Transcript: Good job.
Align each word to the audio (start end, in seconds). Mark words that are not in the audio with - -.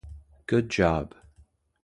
Good 0.47 0.69
job. 0.71 1.13